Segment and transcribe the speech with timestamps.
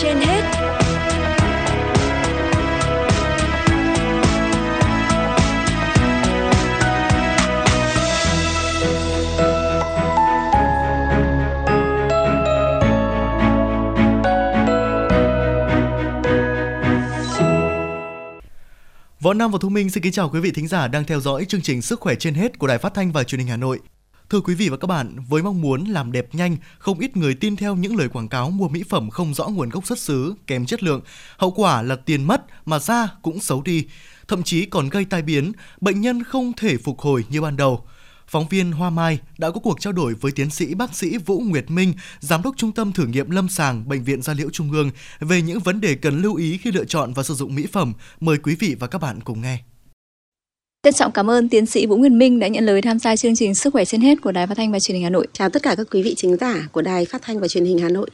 [0.00, 0.42] trên hết
[19.20, 21.44] Võ Nam và Thu Minh xin kính chào quý vị thính giả đang theo dõi
[21.44, 23.80] chương trình Sức khỏe trên hết của Đài Phát thanh và Truyền hình Hà Nội.
[24.32, 27.34] Thưa quý vị và các bạn, với mong muốn làm đẹp nhanh, không ít người
[27.34, 30.34] tin theo những lời quảng cáo mua mỹ phẩm không rõ nguồn gốc xuất xứ,
[30.46, 31.00] kém chất lượng.
[31.36, 33.86] Hậu quả là tiền mất mà da cũng xấu đi,
[34.28, 37.84] thậm chí còn gây tai biến, bệnh nhân không thể phục hồi như ban đầu.
[38.28, 41.40] Phóng viên Hoa Mai đã có cuộc trao đổi với tiến sĩ bác sĩ Vũ
[41.40, 44.72] Nguyệt Minh, giám đốc Trung tâm thử nghiệm lâm sàng Bệnh viện Gia Liễu Trung
[44.72, 47.66] ương về những vấn đề cần lưu ý khi lựa chọn và sử dụng mỹ
[47.72, 47.92] phẩm.
[48.20, 49.62] Mời quý vị và các bạn cùng nghe.
[50.86, 53.36] Trân trọng cảm ơn tiến sĩ Vũ Nguyên Minh đã nhận lời tham gia chương
[53.36, 55.26] trình Sức khỏe trên hết của Đài Phát thanh và Truyền hình Hà Nội.
[55.32, 57.78] Chào tất cả các quý vị chính giả của Đài Phát thanh và Truyền hình
[57.78, 58.10] Hà Nội.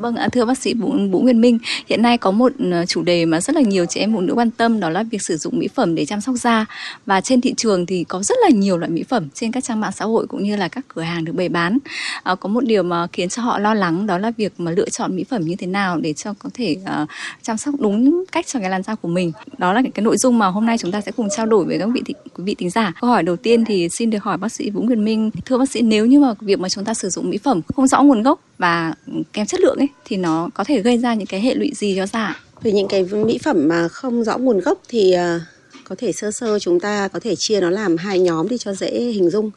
[0.00, 3.24] Vâng, thưa bác sĩ Vũ, Vũ Nguyên Minh, hiện nay có một ờ, chủ đề
[3.26, 5.58] mà rất là nhiều chị em phụ nữ quan tâm đó là việc sử dụng
[5.58, 6.66] mỹ phẩm để chăm sóc da
[7.06, 9.80] và trên thị trường thì có rất là nhiều loại mỹ phẩm trên các trang
[9.80, 11.78] mạng xã hội cũng như là các cửa hàng được bày bán.
[12.22, 14.88] À, có một điều mà khiến cho họ lo lắng đó là việc mà lựa
[14.88, 17.08] chọn mỹ phẩm như thế nào để cho có thể uh,
[17.42, 19.32] chăm sóc đúng cách cho cái làn da của mình.
[19.58, 21.64] Đó là cái, cái nội dung mà hôm nay chúng ta sẽ cùng trao đổi
[21.64, 22.92] với các vị thị, quý vị tính giả.
[23.00, 25.70] Câu hỏi đầu tiên thì xin được hỏi bác sĩ Vũ Nguyên Minh, thưa bác
[25.70, 28.22] sĩ nếu như mà việc mà chúng ta sử dụng mỹ phẩm không rõ nguồn
[28.22, 28.94] gốc và
[29.32, 31.96] kém chất lượng ấy thì nó có thể gây ra những cái hệ lụy gì
[31.96, 32.40] cho da?
[32.62, 35.40] Về những cái mỹ phẩm mà không rõ nguồn gốc thì à,
[35.84, 38.74] có thể sơ sơ chúng ta có thể chia nó làm hai nhóm để cho
[38.74, 39.50] dễ hình dung.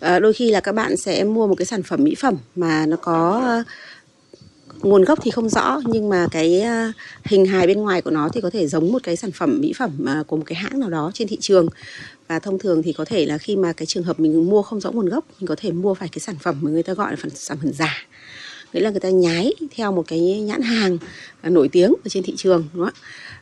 [0.00, 2.86] À, đôi khi là các bạn sẽ mua một cái sản phẩm mỹ phẩm mà
[2.86, 3.66] nó có uh,
[4.84, 8.28] nguồn gốc thì không rõ nhưng mà cái uh, hình hài bên ngoài của nó
[8.28, 10.80] thì có thể giống một cái sản phẩm mỹ phẩm uh, của một cái hãng
[10.80, 11.68] nào đó trên thị trường
[12.28, 14.80] và thông thường thì có thể là khi mà cái trường hợp mình mua không
[14.80, 17.10] rõ nguồn gốc mình có thể mua phải cái sản phẩm mà người ta gọi
[17.10, 18.06] là sản phẩm giả
[18.72, 20.98] nghĩa là người ta nhái theo một cái nhãn hàng
[21.42, 22.94] nổi tiếng ở trên thị trường, đúng không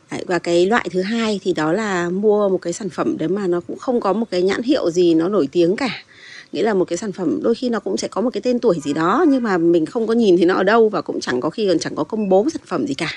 [0.08, 0.18] ạ?
[0.26, 3.46] Và cái loại thứ hai thì đó là mua một cái sản phẩm đấy mà
[3.46, 5.90] nó cũng không có một cái nhãn hiệu gì nó nổi tiếng cả.
[6.52, 8.58] Nghĩa là một cái sản phẩm đôi khi nó cũng sẽ có một cái tên
[8.58, 11.20] tuổi gì đó, nhưng mà mình không có nhìn thấy nó ở đâu và cũng
[11.20, 13.10] chẳng có khi còn chẳng có công bố sản phẩm gì cả.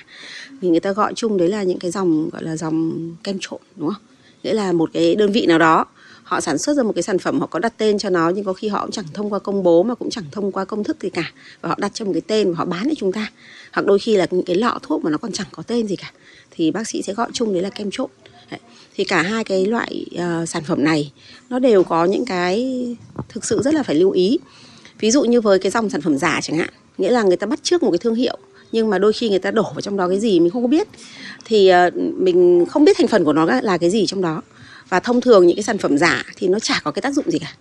[0.61, 3.59] Thì người ta gọi chung đấy là những cái dòng, gọi là dòng kem trộn,
[3.75, 4.01] đúng không?
[4.43, 5.85] Nghĩa là một cái đơn vị nào đó
[6.27, 8.45] họ sản xuất ra một cái sản phẩm họ có đặt tên cho nó nhưng
[8.45, 10.83] có khi họ cũng chẳng thông qua công bố mà cũng chẳng thông qua công
[10.83, 11.31] thức gì cả.
[11.61, 13.31] Và họ đặt cho một cái tên và họ bán cho chúng ta.
[13.71, 15.95] Hoặc đôi khi là những cái lọ thuốc mà nó còn chẳng có tên gì
[15.95, 16.11] cả.
[16.51, 18.09] Thì bác sĩ sẽ gọi chung đấy là kem trộn.
[18.51, 18.59] Đấy.
[18.95, 21.11] thì cả hai cái loại uh, sản phẩm này
[21.49, 22.85] nó đều có những cái
[23.29, 24.39] thực sự rất là phải lưu ý.
[24.99, 27.47] Ví dụ như với cái dòng sản phẩm giả chẳng hạn nghĩa là người ta
[27.47, 28.37] bắt trước một cái thương hiệu
[28.71, 30.67] nhưng mà đôi khi người ta đổ vào trong đó cái gì mình không có
[30.67, 30.87] biết.
[31.45, 34.41] Thì uh, mình không biết thành phần của nó là cái gì trong đó
[34.89, 37.31] và thông thường những cái sản phẩm giả thì nó chả có cái tác dụng
[37.31, 37.53] gì cả.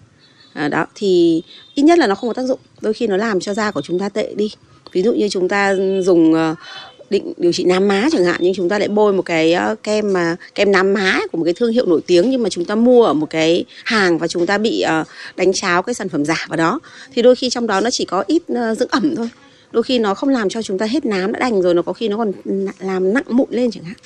[0.52, 1.42] À, đó thì
[1.74, 2.58] ít nhất là nó không có tác dụng.
[2.80, 4.50] Đôi khi nó làm cho da của chúng ta tệ đi.
[4.92, 6.54] Ví dụ như chúng ta dùng ờ,
[7.10, 9.74] định điều trị nám má chẳng hạn nhưng chúng ta lại bôi một cái ờ,
[9.82, 12.64] kem mà kem nám má của một cái thương hiệu nổi tiếng nhưng mà chúng
[12.64, 15.04] ta mua ở một cái hàng và chúng ta bị ờ,
[15.36, 16.80] đánh cháo cái sản phẩm giả vào đó.
[17.14, 19.28] Thì đôi khi trong đó nó chỉ có ít dưỡng ẩm thôi.
[19.72, 21.92] Đôi khi nó không làm cho chúng ta hết nám đã đành rồi nó có
[21.92, 22.32] khi nó còn
[22.78, 23.96] làm nặng mụn lên chẳng hạn.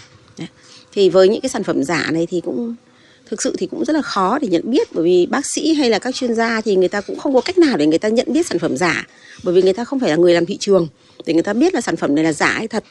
[0.92, 2.74] Thì với những cái sản phẩm giả này thì cũng
[3.30, 5.90] thực sự thì cũng rất là khó để nhận biết, bởi vì bác sĩ hay
[5.90, 8.08] là các chuyên gia thì người ta cũng không có cách nào để người ta
[8.08, 9.06] nhận biết sản phẩm giả,
[9.42, 10.88] bởi vì người ta không phải là người làm thị trường
[11.26, 12.84] để người ta biết là sản phẩm này là giả hay thật,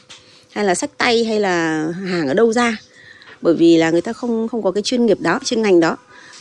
[0.52, 2.78] hay là sách tay, hay là hàng ở đâu ra,
[3.42, 5.98] bởi vì là người ta không không có cái chuyên nghiệp đó, chuyên ngành đó.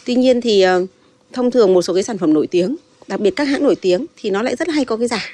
[0.06, 0.86] Tuy nhiên thì ờ,
[1.32, 2.76] thông thường một số cái sản phẩm nổi tiếng,
[3.06, 5.30] đặc biệt các hãng nổi tiếng thì nó lại rất hay có cái giả.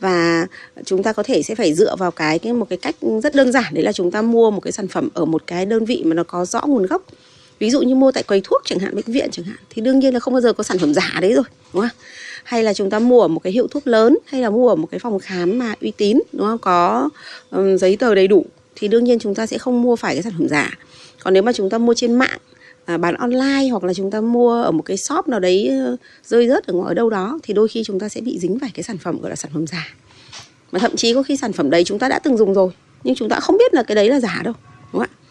[0.00, 0.46] Và
[0.84, 3.52] chúng ta có thể sẽ phải dựa vào cái cái một cái cách rất đơn
[3.52, 6.02] giản, đấy là chúng ta mua một cái sản phẩm ở một cái đơn vị
[6.04, 7.02] mà nó có rõ nguồn gốc
[7.62, 9.98] ví dụ như mua tại quầy thuốc chẳng hạn bệnh viện chẳng hạn thì đương
[9.98, 11.90] nhiên là không bao giờ có sản phẩm giả đấy rồi đúng không?
[12.44, 14.74] Hay là chúng ta mua ở một cái hiệu thuốc lớn hay là mua ở
[14.74, 16.58] một cái phòng khám mà uy tín đúng không?
[16.58, 17.08] Có
[17.50, 18.46] um, giấy tờ đầy đủ
[18.76, 20.78] thì đương nhiên chúng ta sẽ không mua phải cái sản phẩm giả.
[21.22, 22.38] Còn nếu mà chúng ta mua trên mạng
[22.84, 25.70] à, bán online hoặc là chúng ta mua ở một cái shop nào đấy
[26.24, 28.70] rơi rớt ở ngoài đâu đó thì đôi khi chúng ta sẽ bị dính phải
[28.74, 29.94] cái sản phẩm gọi là sản phẩm giả.
[30.72, 32.70] Mà thậm chí có khi sản phẩm đấy chúng ta đã từng dùng rồi
[33.04, 34.54] nhưng chúng ta không biết là cái đấy là giả đâu
[34.92, 35.21] đúng không ạ?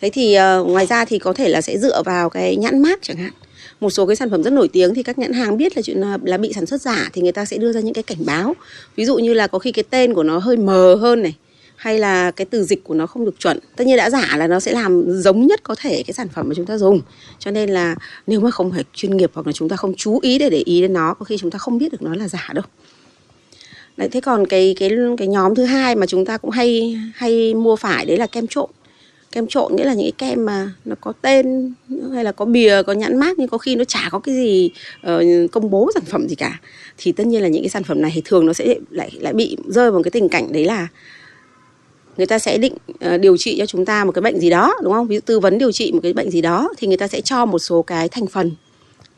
[0.00, 2.98] Thế thì uh, ngoài ra thì có thể là sẽ dựa vào cái nhãn mát
[3.02, 3.32] chẳng hạn.
[3.80, 5.98] Một số cái sản phẩm rất nổi tiếng thì các nhãn hàng biết là chuyện
[5.98, 8.26] là, là bị sản xuất giả thì người ta sẽ đưa ra những cái cảnh
[8.26, 8.54] báo.
[8.96, 11.34] Ví dụ như là có khi cái tên của nó hơi mờ hơn này
[11.76, 13.58] hay là cái từ dịch của nó không được chuẩn.
[13.76, 16.48] Tất nhiên đã giả là nó sẽ làm giống nhất có thể cái sản phẩm
[16.48, 17.00] mà chúng ta dùng.
[17.38, 17.94] Cho nên là
[18.26, 20.62] nếu mà không phải chuyên nghiệp hoặc là chúng ta không chú ý để để
[20.64, 22.64] ý đến nó có khi chúng ta không biết được nó là giả đâu.
[23.96, 27.54] Đấy, thế còn cái cái cái nhóm thứ hai mà chúng ta cũng hay hay
[27.54, 28.70] mua phải đấy là kem trộn
[29.32, 31.72] kem trộn nghĩa là những cái kem mà nó có tên
[32.14, 34.70] hay là có bìa có nhãn mát nhưng có khi nó chả có cái gì
[35.06, 36.60] uh, công bố sản phẩm gì cả.
[36.98, 39.32] Thì tất nhiên là những cái sản phẩm này thì thường nó sẽ lại lại
[39.32, 40.88] bị rơi vào cái tình cảnh đấy là
[42.16, 42.74] người ta sẽ định
[43.14, 45.06] uh, điều trị cho chúng ta một cái bệnh gì đó đúng không?
[45.06, 47.20] Ví dụ tư vấn điều trị một cái bệnh gì đó thì người ta sẽ
[47.20, 48.50] cho một số cái thành phần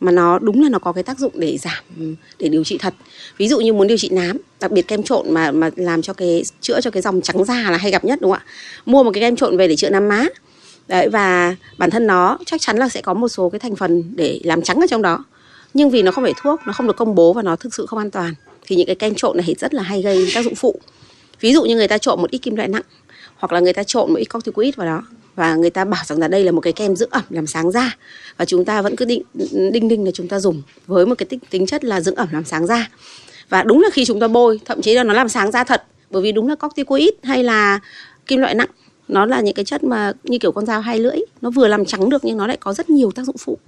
[0.00, 2.94] mà nó đúng là nó có cái tác dụng để giảm, để điều trị thật.
[3.36, 6.12] Ví dụ như muốn điều trị nám, đặc biệt kem trộn mà mà làm cho
[6.12, 8.50] cái, chữa cho cái dòng trắng da là hay gặp nhất, đúng không ạ?
[8.86, 10.26] Mua một cái kem trộn về để chữa nám má.
[10.88, 14.16] Đấy, và bản thân nó chắc chắn là sẽ có một số cái thành phần
[14.16, 15.24] để làm trắng ở trong đó.
[15.74, 17.86] Nhưng vì nó không phải thuốc, nó không được công bố và nó thực sự
[17.86, 18.34] không an toàn,
[18.66, 20.80] thì những cái kem trộn này rất là hay gây tác dụng phụ.
[21.40, 22.82] Ví dụ như người ta trộn một ít kim loại nặng,
[23.36, 25.02] hoặc là người ta trộn một ít corticoid vào đó
[25.34, 27.70] và người ta bảo rằng là đây là một cái kem dưỡng ẩm làm sáng
[27.70, 27.96] da.
[28.36, 29.22] Và chúng ta vẫn cứ định
[29.72, 32.28] đinh đinh là chúng ta dùng với một cái tính, tính chất là dưỡng ẩm
[32.32, 32.88] làm sáng da.
[33.48, 35.82] Và đúng là khi chúng ta bôi thậm chí là nó làm sáng da thật
[36.10, 37.80] bởi vì đúng là corticoid hay là
[38.26, 38.68] kim loại nặng
[39.08, 41.84] nó là những cái chất mà như kiểu con dao hai lưỡi nó vừa làm
[41.84, 43.58] trắng được nhưng nó lại có rất nhiều tác dụng phụ.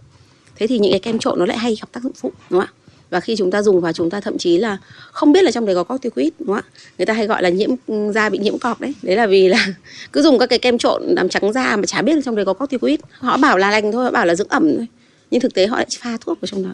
[0.56, 2.68] Thế thì những cái kem trộn nó lại hay gặp tác dụng phụ đúng không
[2.68, 2.81] ạ?
[3.12, 4.78] Và khi chúng ta dùng và chúng ta thậm chí là
[5.12, 6.62] không biết là trong đấy có corticoid đúng không ạ?
[6.98, 8.94] Người ta hay gọi là nhiễm ừ, da bị nhiễm cọc đấy.
[9.02, 9.66] Đấy là vì là
[10.12, 12.44] cứ dùng các cái kem trộn làm trắng da mà chả biết là trong đấy
[12.44, 13.00] có corticoid.
[13.10, 14.86] Họ bảo là lành thôi họ bảo là dưỡng ẩm thôi.
[15.30, 16.70] Nhưng thực tế họ lại pha thuốc vào trong đó.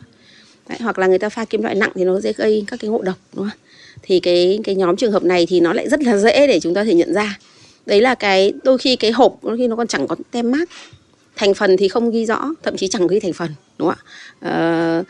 [0.69, 2.91] Đấy, hoặc là người ta pha kim loại nặng thì nó dễ gây các cái
[2.91, 3.58] ngộ độc đúng không
[4.02, 6.75] thì cái cái nhóm trường hợp này thì nó lại rất là dễ để chúng
[6.75, 7.38] ta thể nhận ra.
[7.87, 10.69] Đấy là cái đôi khi cái hộp đôi khi nó còn chẳng có tem mát.
[11.37, 14.05] Thành phần thì không ghi rõ thậm chí chẳng ghi thành phần đúng không ạ?
[14.41, 15.02] À,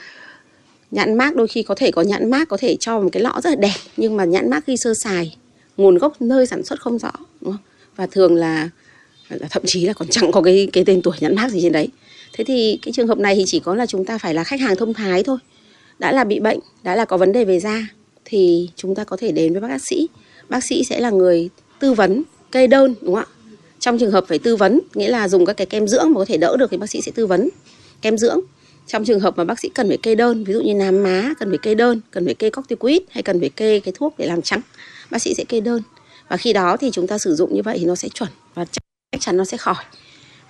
[0.90, 3.40] nhãn mác đôi khi có thể có nhãn mác có thể cho một cái lọ
[3.42, 5.36] rất là đẹp nhưng mà nhãn mác ghi sơ sài
[5.76, 7.62] nguồn gốc nơi sản xuất không rõ đúng không?
[7.98, 8.68] và thường là,
[9.28, 11.72] là thậm chí là còn chẳng có cái cái tên tuổi nhãn mác gì trên
[11.72, 11.88] đấy.
[12.32, 14.60] Thế thì cái trường hợp này thì chỉ có là chúng ta phải là khách
[14.60, 15.38] hàng thông thái thôi.
[15.98, 17.88] Đã là bị bệnh đã là có vấn đề về da
[18.24, 20.08] thì chúng ta có thể đến với bác sĩ.
[20.48, 21.48] Bác sĩ sẽ là người
[21.80, 23.34] tư vấn kê đơn đúng không ạ?
[23.78, 26.24] Trong trường hợp phải tư vấn nghĩa là dùng các cái kem dưỡng mà có
[26.24, 27.48] thể đỡ được thì bác sĩ sẽ tư vấn.
[28.02, 28.40] Kem dưỡng
[28.88, 31.34] trong trường hợp mà bác sĩ cần phải kê đơn, ví dụ như nám má,
[31.40, 34.26] cần phải kê đơn, cần phải kê corticoid hay cần phải kê cái thuốc để
[34.26, 34.60] làm trắng,
[35.10, 35.82] bác sĩ sẽ kê đơn.
[36.28, 38.64] Và khi đó thì chúng ta sử dụng như vậy thì nó sẽ chuẩn và
[38.64, 39.84] chắc chắn nó sẽ khỏi.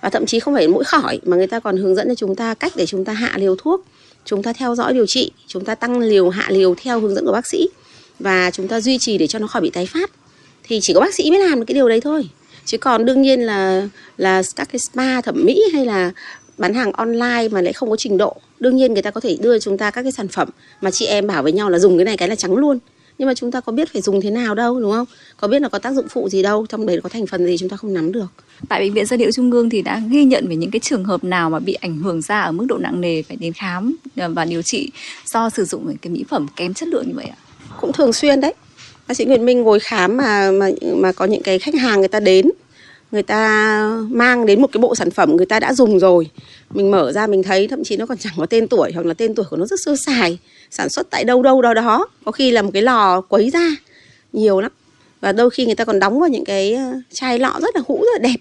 [0.01, 2.35] Và thậm chí không phải mỗi khỏi, mà người ta còn hướng dẫn cho chúng
[2.35, 3.85] ta cách để chúng ta hạ liều thuốc,
[4.25, 7.25] chúng ta theo dõi điều trị, chúng ta tăng liều, hạ liều theo hướng dẫn
[7.25, 7.67] của bác sĩ
[8.19, 10.11] và chúng ta duy trì để cho nó khỏi bị tái phát.
[10.63, 12.29] Thì chỉ có bác sĩ mới làm được cái điều đấy thôi.
[12.65, 13.87] Chứ còn đương nhiên là
[14.17, 16.11] là các cái spa thẩm mỹ hay là
[16.59, 18.35] bán hàng online mà lại không có trình độ.
[18.59, 20.49] Đương nhiên người ta có thể đưa chúng ta các cái sản phẩm
[20.81, 22.79] mà chị em bảo với nhau là dùng cái này cái là trắng luôn.
[23.17, 25.05] Nhưng mà chúng ta có biết phải dùng thế nào đâu đúng không?
[25.37, 27.57] Có biết là có tác dụng phụ gì đâu trong đấy có thành phần gì
[27.57, 28.27] chúng ta không nắm được.
[28.69, 31.03] Tại bệnh viện gia liễu trung ương thì đã ghi nhận về những cái trường
[31.03, 33.95] hợp nào mà bị ảnh hưởng da ở mức độ nặng nề phải đến khám
[34.17, 34.91] ờ, và điều trị
[35.25, 37.37] do sử dụng cái mỹ phẩm kém chất lượng như vậy ạ?
[37.81, 38.53] Cũng thường xuyên đấy.
[39.07, 42.07] Bác sĩ Nguyễn Minh ngồi khám mà mà mà có những cái khách hàng người
[42.07, 42.49] ta đến
[43.11, 46.29] người ta mang đến một cái bộ sản phẩm người ta đã dùng rồi.
[46.69, 49.13] Mình mở ra mình thấy thậm chí nó còn chẳng có tên tuổi hoặc là
[49.13, 50.39] tên tuổi của nó rất sơ sài.
[50.71, 52.07] Sản xuất tại đâu đâu đó đó.
[52.25, 53.75] Có khi là một cái lò quấy ra.
[54.33, 54.71] Nhiều lắm.
[55.21, 57.81] Và đôi khi người ta còn đóng vào những cái ờ, chai lọ rất là
[57.87, 58.37] hũ, rất là đẹp.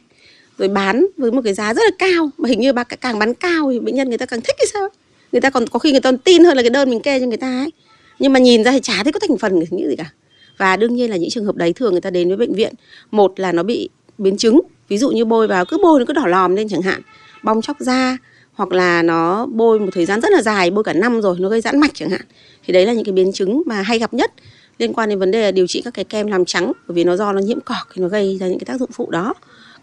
[0.58, 2.30] Rồi bán với một cái giá rất là cao.
[2.38, 4.66] Mà hình như bà càng bán cao thì bệnh nhân người ta càng thích hay
[4.72, 4.88] sao
[5.32, 7.20] người ta còn có khi người ta còn tin hơn là cái đơn mình kê
[7.20, 7.70] cho người ta ấy.
[8.18, 10.10] Nhưng mà nhìn ra thì chả thấy có thành phần gì cả.
[10.58, 12.74] Và đương nhiên là những trường hợp đấy thường người ta đến với bệnh viện.
[13.10, 13.88] Một là nó bị
[14.18, 14.60] biến chứng.
[14.88, 17.00] Ví dụ như bôi vào cứ bôi nó cứ đỏ lòm lên chẳng hạn.
[17.42, 18.16] Bong chóc da
[18.52, 21.48] hoặc là nó bôi một thời gian rất là dài bôi cả năm rồi nó
[21.48, 22.20] gây giãn mạch chẳng hạn.
[22.66, 24.32] Thì đấy là những cái biến chứng mà hay gặp nhất
[24.78, 27.04] liên quan đến vấn đề là điều trị các cái kem làm trắng bởi vì
[27.04, 29.34] nó do nó nhiễm cỏ thì nó gây ra những cái tác dụng phụ đó.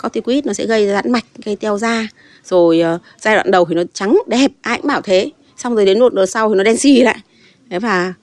[0.04, 2.08] Corticoid nó sẽ gây giãn mạch gây teo da.
[2.44, 5.32] Rồi uh, giai đoạn đầu thì nó trắng đẹp ai cũng bảo thế.
[5.58, 7.18] Xong rồi đến một đợt sau thì nó đen xì lại.
[7.70, 8.14] Đấy và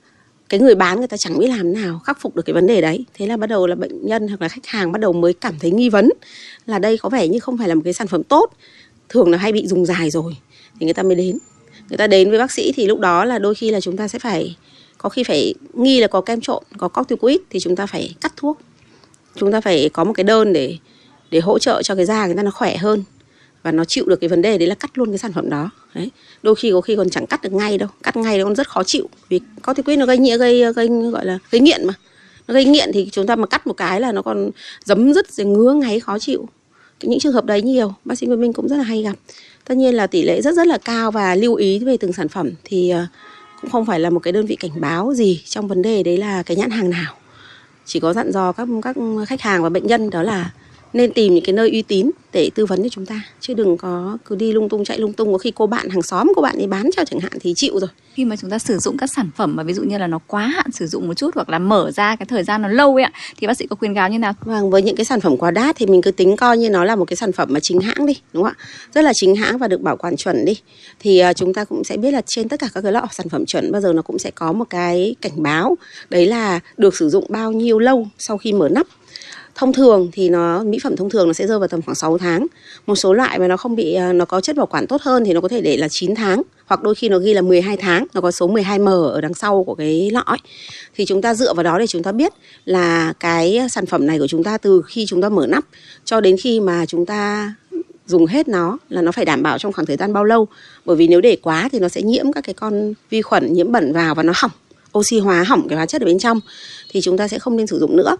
[0.52, 2.80] cái người bán người ta chẳng biết làm nào, khắc phục được cái vấn đề
[2.80, 3.04] đấy.
[3.14, 5.54] Thế là bắt đầu là bệnh nhân hoặc là khách hàng bắt đầu mới cảm
[5.60, 6.08] thấy nghi vấn
[6.66, 8.50] là đây có vẻ như không phải là một cái sản phẩm tốt,
[9.08, 10.36] thường là hay bị dùng dài rồi,
[10.80, 11.38] thì người ta mới đến.
[11.88, 14.08] Người ta đến với bác sĩ thì lúc đó là đôi khi là chúng ta
[14.08, 14.56] sẽ phải,
[14.98, 18.32] có khi phải nghi là có kem trộn, có corticoid thì chúng ta phải cắt
[18.36, 18.58] thuốc.
[19.36, 20.76] Chúng ta phải có một cái đơn để
[21.30, 23.04] để hỗ trợ cho cái da người ta nó khỏe hơn
[23.62, 25.70] và nó chịu được cái vấn đề đấy là cắt luôn cái sản phẩm đó.
[25.94, 26.10] Đấy.
[26.42, 27.88] Đôi khi có khi còn chẳng cắt được ngay đâu.
[28.02, 29.08] Cắt ngay nó còn rất khó chịu.
[29.28, 31.94] Vì có thể quyết nó gây nghiện gây gây, gọi là, gây nghiện mà.
[32.48, 34.50] Nó gây nghiện thì chúng ta mà cắt một cái là nó còn
[34.84, 36.48] giấm dứt, rồi ngứa ngáy, khó chịu.
[37.02, 37.94] Những trường hợp đấy nhiều.
[38.04, 39.14] Bác sĩ Nguyễn Minh cũng rất là hay gặp.
[39.64, 42.28] Tất nhiên là tỷ lệ rất rất là cao và lưu ý về từng sản
[42.28, 43.06] phẩm thì ờ,
[43.60, 46.16] cũng không phải là một cái đơn vị cảnh báo gì trong vấn đề đấy
[46.16, 47.14] là cái nhãn hàng nào.
[47.84, 48.96] Chỉ có dặn dò các các
[49.28, 50.50] khách hàng và bệnh nhân đó là
[50.92, 53.76] nên tìm những cái nơi uy tín để tư vấn cho chúng ta chứ đừng
[53.76, 55.32] có cứ đi lung tung chạy lung tung.
[55.32, 57.78] Có khi cô bạn hàng xóm của bạn ấy bán cho chẳng hạn thì chịu
[57.78, 57.90] rồi.
[58.14, 60.18] Khi mà chúng ta sử dụng các sản phẩm mà ví dụ như là nó
[60.26, 62.94] quá hạn sử dụng một chút hoặc là mở ra cái thời gian nó lâu
[62.94, 64.32] ấy ạ thì bác sĩ có khuyên cáo như nào?
[64.40, 66.84] Vâng với những cái sản phẩm quá đắt thì mình cứ tính coi như nó
[66.84, 68.64] là một cái sản phẩm mà chính hãng đi đúng không ạ?
[68.94, 70.56] Rất là chính hãng và được bảo quản chuẩn đi.
[71.00, 73.28] Thì uh, chúng ta cũng sẽ biết là trên tất cả các cái lọ sản
[73.28, 75.76] phẩm chuẩn bao giờ nó cũng sẽ có một cái cảnh báo
[76.10, 78.86] đấy là được sử dụng bao nhiêu lâu sau khi mở nắp
[79.54, 82.18] thông thường thì nó, mỹ phẩm thông thường nó sẽ rơi vào tầm khoảng 6
[82.18, 82.46] tháng.
[82.86, 85.24] Một số loại mà nó không bị à, nó có chất bảo quản tốt hơn
[85.24, 87.76] thì nó có thể để là 9 tháng, hoặc đôi khi nó ghi là 12
[87.76, 90.38] tháng, nó có số 12M ở đằng sau của cái lọ ấy.
[90.94, 92.32] thì chúng ta dựa vào đó để chúng ta biết
[92.64, 95.64] là cái sản phẩm này của chúng ta từ khi chúng ta mở nắp
[96.04, 97.54] cho đến khi mà chúng ta
[98.06, 100.48] dùng hết nó là nó phải đảm bảo trong khoảng thời gian bao lâu.
[100.84, 103.72] Bởi vì nếu để quá thì nó sẽ nhiễm các cái con vi khuẩn nhiễm
[103.72, 104.50] bẩn vào và nó hỏng,
[104.98, 106.40] oxy hóa hỏng cái hóa chất ở bên trong,
[106.90, 108.16] thì chúng ta sẽ không nên sử dụng nữa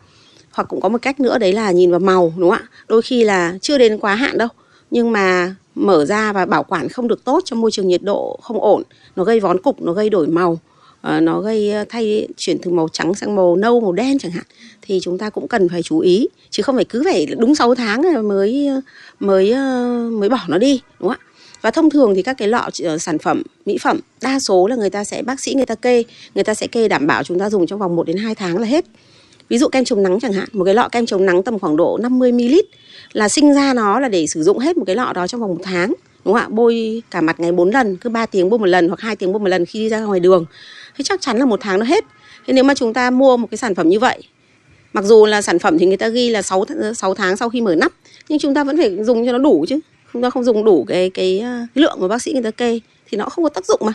[0.53, 2.69] hoặc cũng có một cách nữa, đấy là nhìn vào màu, đúng không ạ?
[2.89, 4.49] Đôi khi là chưa đến quá hạn đâu.
[4.91, 8.39] Nhưng mà mở ra và bảo quản không được tốt trong môi trường nhiệt độ
[8.43, 8.83] không ổn,
[9.17, 10.59] nó gây vón cục, nó gây đổi màu
[11.03, 14.33] ờ, nó gây ờ, thay chuyển từ màu trắng sang màu nâu, màu đen chẳng
[14.33, 14.45] hạn,
[14.83, 16.29] thì chúng ta cũng cần phải chú ý.
[16.51, 18.69] Chứ không phải cứ phải đúng 6 tháng rồi mới
[19.21, 21.29] mới ờ, mới bỏ nó đi, đúng không ạ?
[21.63, 22.69] Và thông thường thì các cái lọ
[23.01, 26.05] sản phẩm, mỹ phẩm, đa số là người ta sẽ, bác sĩ người ta kê,
[26.35, 28.59] người ta sẽ kê đảm bảo chúng ta dùng trong vòng 1 đến 2 tháng
[28.59, 28.85] là hết
[29.49, 31.77] ví dụ kem chống nắng chẳng hạn một cái lọ kem chống nắng tầm khoảng
[31.77, 32.55] độ 50 ml
[33.13, 35.51] là sinh ra nó là để sử dụng hết một cái lọ đó trong vòng
[35.51, 35.89] một tháng
[36.25, 36.47] đúng không ạ?
[36.51, 39.33] Bôi cả mặt ngày 4 lần cứ 3 tiếng bôi một lần hoặc 2 tiếng
[39.33, 40.45] bôi một lần khi đi ra ngoài đường.
[40.97, 42.05] Thì chắc chắn là một tháng nó hết.
[42.47, 44.23] Thế nếu mà chúng ta mua một cái sản phẩm như vậy
[44.93, 46.65] mặc dù là sản phẩm thì người ta ghi là 6,
[46.97, 47.93] 6 tháng sau khi mở nắp
[48.29, 49.79] nhưng chúng ta vẫn phải dùng cho nó đủ chứ.
[50.13, 52.81] Chúng ta không dùng đủ cái cái ờ, lượng mà bác sĩ người ta kê
[53.11, 53.93] thì nó không có tác dụng mà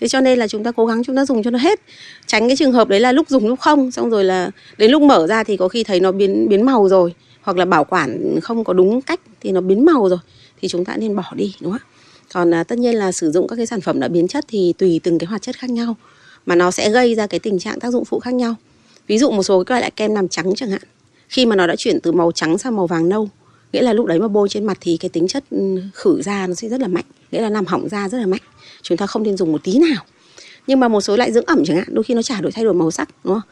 [0.00, 1.80] thế cho nên là chúng ta cố gắng chúng ta dùng cho nó hết.
[2.26, 5.02] Tránh cái trường hợp đấy là lúc dùng lúc không xong rồi là đến lúc
[5.02, 8.40] mở ra thì có khi thấy nó biến biến màu rồi hoặc là bảo quản
[8.42, 10.18] không có đúng cách thì nó biến màu rồi
[10.62, 11.88] thì chúng ta nên bỏ đi đúng không ạ?
[12.34, 14.74] Còn à, tất nhiên là sử dụng các cái sản phẩm đã biến chất thì
[14.78, 15.96] tùy từng cái hoạt chất khác nhau
[16.46, 18.54] mà nó sẽ gây ra cái tình trạng tác dụng phụ khác nhau.
[19.06, 20.82] Ví dụ một số cái loại kem làm trắng chẳng hạn
[21.28, 23.28] khi mà nó đã chuyển từ màu trắng sang màu vàng nâu
[23.72, 26.46] nghĩa là lúc đấy mà bôi trên mặt thì cái tính chất ừ, khử da
[26.46, 28.40] nó sẽ rất là mạnh nghĩa là làm hỏng da rất là mạnh
[28.82, 30.04] chúng ta không nên dùng một tí nào.
[30.66, 32.64] Nhưng mà một số loại dưỡng ẩm chẳng hạn đôi khi nó chả đổi thay
[32.64, 33.42] đổi màu sắc đúng không?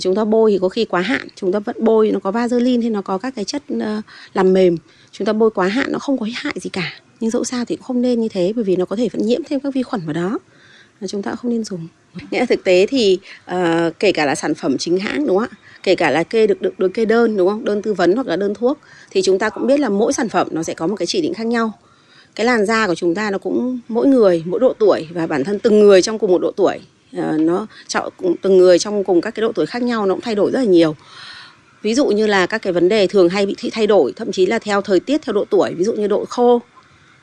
[0.00, 2.82] Chúng ta bôi thì có khi quá hạn chúng ta vẫn bôi nó có vaseline
[2.82, 4.02] thì nó có các cái chất ờ,
[4.34, 4.76] làm mềm.
[5.12, 6.92] Chúng ta bôi quá hạn nó không có hại gì cả.
[7.20, 9.26] Nhưng dẫu sao thì cũng không nên như thế bởi vì nó có thể vẫn
[9.26, 10.38] nhiễm thêm các vi khuẩn vào đó.
[11.00, 11.88] Là chúng ta không nên dùng.
[12.30, 13.18] Nghĩa là thực tế thì
[13.50, 15.56] uh, kể cả là sản phẩm chính hãng đúng không ạ?
[15.82, 17.64] Kể cả là kê được được được kê đơn đúng không?
[17.64, 18.78] Đơn tư vấn hoặc là đơn thuốc
[19.10, 21.20] thì chúng ta cũng biết là mỗi sản phẩm nó sẽ có một cái chỉ
[21.20, 21.72] định khác nhau
[22.36, 25.44] cái làn da của chúng ta nó cũng mỗi người, mỗi độ tuổi và bản
[25.44, 26.78] thân từng người trong cùng một độ tuổi.
[27.16, 28.12] Ờ, nó chọn
[28.42, 30.58] từng người trong cùng các cái độ tuổi khác nhau nó cũng thay đổi rất
[30.58, 30.96] là nhiều.
[31.82, 34.46] Ví dụ như là các cái vấn đề thường hay bị thay đổi, thậm chí
[34.46, 36.62] là theo thời tiết, theo độ tuổi, ví dụ như độ khô,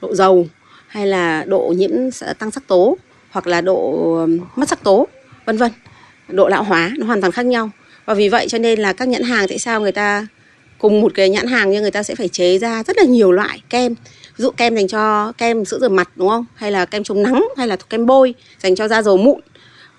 [0.02, 0.48] độ dầu,
[0.88, 1.92] hay là độ nhiễm
[2.40, 2.98] tăng sắc tố,
[3.32, 5.08] hoặc là độ mất sắc tố,
[5.46, 5.72] vân vân.
[6.28, 7.70] Độ lão hóa, nó hoàn toàn khác nhau.
[8.06, 10.28] Và vì vậy cho nên là các nhãn hàng tại sao người ta,
[10.78, 13.32] cùng một cái nhãn hàng nhưng người ta sẽ phải chế ra rất là nhiều
[13.32, 13.96] loại kem
[14.38, 16.46] ví dụ kem dành cho kem sữa rửa mặt đúng không?
[16.56, 19.42] Hay là kem chống nắng hay là kem bôi dành cho da dầu mụn.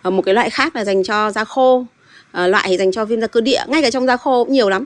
[0.03, 1.87] À, một cái loại khác là dành cho da khô.
[2.33, 4.69] À, loại dành cho viêm da cơ địa ngay cả trong da khô cũng nhiều
[4.69, 4.85] lắm.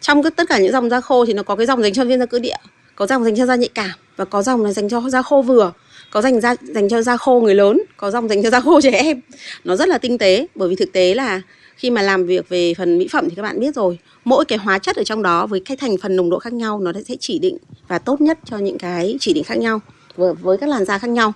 [0.00, 2.18] Trong tất cả những dòng da khô thì nó có cái dòng dành cho viêm
[2.18, 2.56] da cơ địa
[2.96, 5.42] có dòng dành cho da nhạy cảm và có dòng là dành cho da khô
[5.42, 5.72] vừa.
[6.10, 8.80] Có dành ra dành cho da khô người lớn có dòng dành cho da khô
[8.80, 9.20] trẻ em.
[9.64, 11.40] Nó rất là tinh tế bởi vì thực tế là
[11.78, 14.58] khi mà làm việc về phần mỹ phẩm thì các bạn biết rồi mỗi cái
[14.58, 17.14] hóa chất ở trong đó với cái thành phần nồng độ khác nhau nó sẽ
[17.20, 17.56] chỉ định
[17.88, 19.80] và tốt nhất cho những cái chỉ định khác nhau
[20.16, 21.32] với, các làn da khác nhau.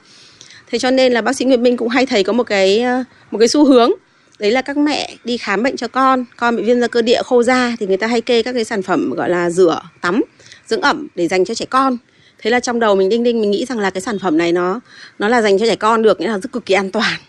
[0.71, 3.05] Thế cho nên là bác sĩ Nguyệt Minh cũng hay thấy có một cái ờ,
[3.31, 3.91] một cái xu hướng
[4.39, 7.23] đấy là các mẹ đi khám bệnh cho con con bị viêm da cơ địa
[7.25, 10.23] khô da thì người ta hay kê các cái sản phẩm gọi là rửa tắm
[10.67, 11.97] dưỡng ẩm để dành cho trẻ con.
[12.39, 14.53] Thế là trong đầu mình đinh đinh mình nghĩ rằng là cái sản phẩm này
[14.53, 14.81] nó
[15.19, 17.21] nó là dành cho trẻ con được nghĩa là rất cực kỳ an toàn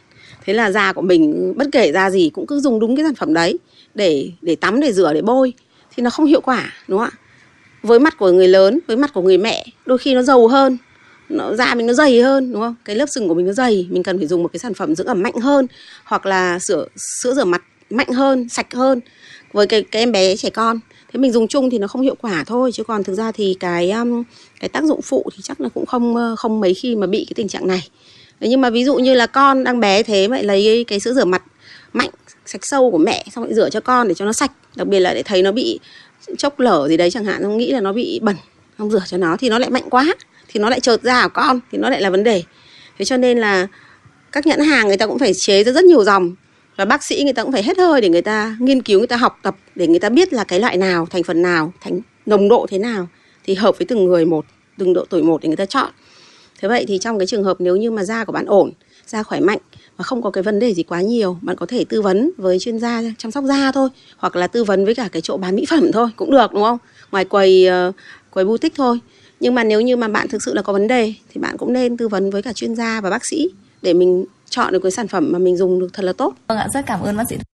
[0.45, 3.15] thế là da của mình, bất kể da gì cũng cứ dùng đúng cái sản
[3.15, 3.57] phẩm đấy
[3.95, 5.53] để để tắm, để rửa, để bôi.
[5.95, 7.17] Thì nó không hiệu quả, đúng không ạ?
[7.83, 10.77] Với mặt của người lớn, với mặt của người mẹ, đôi khi nó giàu hơn,
[11.29, 12.75] nó, da mình nó dày hơn, đúng không?
[12.85, 14.95] Cái lớp sừng của mình nó dày, mình cần phải dùng một cái sản phẩm
[14.95, 15.67] dưỡng ẩm mạnh hơn,
[16.05, 16.85] hoặc là sữa
[17.23, 18.99] sữa rửa mặt mạnh hơn, sạch hơn
[19.53, 20.79] với cái cái em bé, trẻ con.
[21.13, 23.55] Thế mình dùng chung thì nó không hiệu quả thôi, chứ còn thực ra thì
[23.59, 24.23] cái um,
[24.59, 27.25] cái tác dụng phụ thì chắc là cũng không ờ, không mấy khi mà bị
[27.29, 27.89] cái tình trạng này.
[28.43, 31.13] Đấy, nhưng mà ví dụ như là con đang bé thế vậy lấy cái sữa
[31.13, 31.43] rửa mặt
[31.93, 32.09] mạnh
[32.45, 34.99] sạch sâu của mẹ xong lại rửa cho con để cho nó sạch đặc biệt
[34.99, 35.79] là để thấy nó bị
[36.37, 38.35] chốc lở gì đấy chẳng hạn không nghĩ là nó bị bẩn
[38.77, 40.05] không rửa cho nó thì nó lại mạnh quá
[40.47, 42.43] thì nó lại trượt ra của con thì nó lại là vấn đề.
[42.97, 43.67] Thế cho nên là
[44.31, 46.35] các nhãn hàng người ta cũng phải chế ra rất nhiều dòng
[46.75, 49.07] và bác sĩ người ta cũng phải hết hơi để người ta nghiên cứu người
[49.07, 51.99] ta học tập để người ta biết là cái loại nào thành phần nào thành
[52.25, 53.07] nồng độ thế nào
[53.43, 54.45] thì hợp với từng người một
[54.77, 55.91] từng độ tuổi một để người ta chọn
[56.59, 58.71] thế vậy thì trong cái trường hợp nếu như mà da của bạn ổn,
[59.07, 59.59] da khỏe mạnh
[59.97, 62.59] và không có cái vấn đề gì quá nhiều, bạn có thể tư vấn với
[62.59, 65.55] chuyên gia chăm sóc da thôi, hoặc là tư vấn với cả cái chỗ bán
[65.55, 66.77] mỹ phẩm thôi, cũng được, đúng không?
[67.11, 67.91] Ngoài quầy ờ,
[68.31, 68.99] quầy boutique thôi.
[69.39, 71.73] Nhưng mà nếu như mà bạn thực sự là có vấn đề thì bạn cũng
[71.73, 73.49] nên tư vấn với cả chuyên gia và bác sĩ
[73.81, 76.33] để mình chọn được cái sản phẩm mà mình dùng được thật là tốt.
[76.47, 77.35] Vâng ạ, rất cảm ơn bác sĩ.